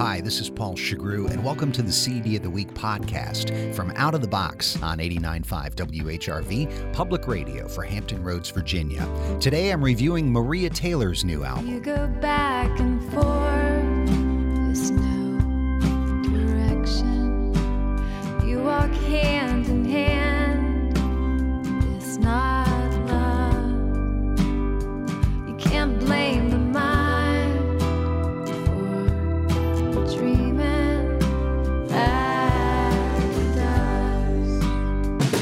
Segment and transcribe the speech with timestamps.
[0.00, 3.92] Hi, this is Paul Shugrue, and welcome to the CD of the Week podcast from
[3.96, 9.06] Out of the Box on 89.5 WHRV, public radio for Hampton Roads, Virginia.
[9.42, 11.66] Today I'm reviewing Maria Taylor's new album.
[11.66, 15.09] You go back and forth,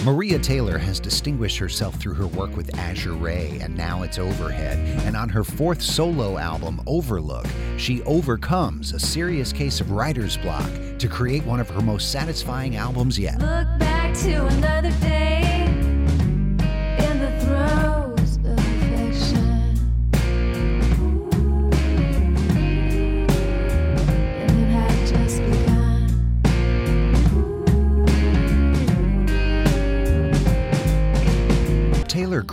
[0.09, 4.79] Maria Taylor has distinguished herself through her work with Azure Ray and now it's Overhead.
[5.05, 7.45] And on her fourth solo album, Overlook,
[7.77, 12.77] she overcomes a serious case of writer's block to create one of her most satisfying
[12.77, 13.39] albums yet.
[13.39, 15.38] Look back to another day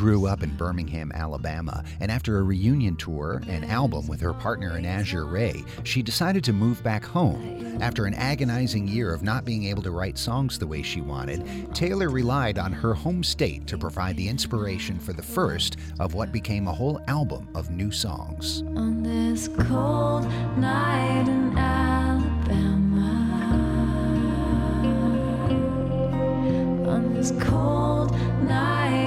[0.05, 4.77] grew up in Birmingham, Alabama, and after a reunion tour and album with her partner
[4.77, 7.79] in Azure Ray, she decided to move back home.
[7.81, 11.73] After an agonizing year of not being able to write songs the way she wanted,
[11.73, 16.31] Taylor relied on her home state to provide the inspiration for the first of what
[16.31, 18.61] became a whole album of new songs.
[18.75, 20.27] On this cold
[20.59, 23.11] night in Alabama.
[26.87, 28.11] On this cold
[28.43, 29.04] night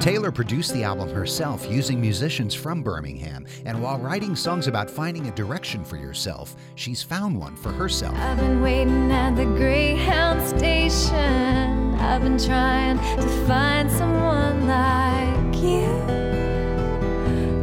[0.00, 5.26] Taylor produced the album herself using musicians from Birmingham, and while writing songs about finding
[5.26, 8.16] a direction for yourself, she's found one for herself.
[8.16, 11.94] I've been waiting at the Greyhound station.
[11.96, 15.88] I've been trying to find someone like you,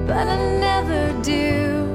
[0.05, 1.87] but I never do.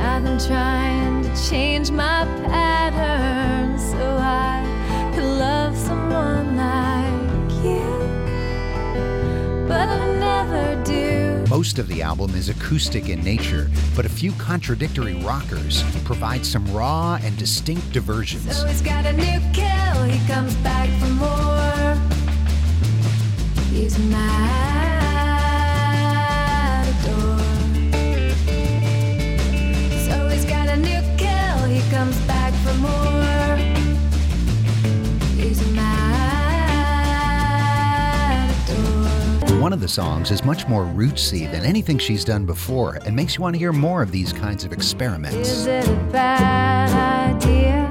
[0.00, 2.63] I've been trying to change my pattern
[11.54, 16.66] Most of the album is acoustic in nature, but a few contradictory rockers provide some
[16.74, 18.58] raw and distinct diversions.
[18.58, 21.94] So he's got a new kill, he comes back for more.
[23.70, 24.73] He's matador.
[39.64, 43.36] One of the songs is much more rootsy than anything she's done before and makes
[43.36, 45.36] you want to hear more of these kinds of experiments.
[45.36, 47.90] Is it a bad idea?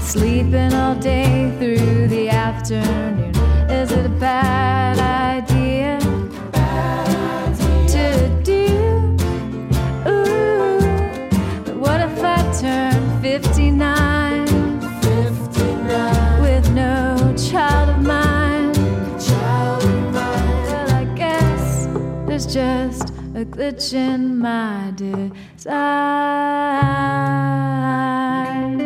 [0.00, 3.32] Sleeping all day through the afternoon.
[3.70, 5.51] Is it a bad idea?
[22.52, 25.70] Just a glitch in my design.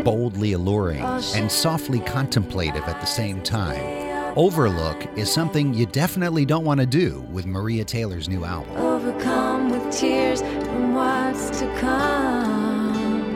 [0.04, 1.02] Boldly alluring
[1.34, 4.36] and softly contemplative at the same time.
[4.36, 8.76] Overlook is something you definitely don't want to do with Maria Taylor's new album.
[8.76, 13.34] Overcome with tears from what's to come.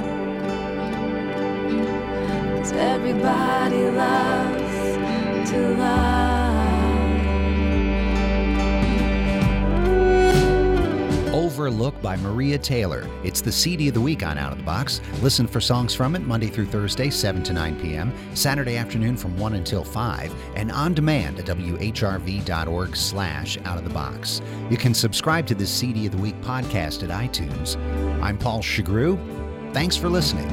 [2.56, 4.59] Cause everybody loves
[11.80, 13.08] Overlook by Maria Taylor.
[13.24, 15.00] It's the CD of the week on Out of the Box.
[15.22, 19.38] Listen for songs from it Monday through Thursday, 7 to 9 p.m., Saturday afternoon from
[19.38, 24.42] 1 until 5, and on demand at whrv.org slash out of the box.
[24.68, 27.76] You can subscribe to the CD of the Week podcast at iTunes.
[28.22, 29.18] I'm Paul Shugrue.
[29.72, 30.48] Thanks for listening.